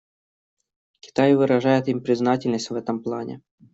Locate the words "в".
2.71-2.75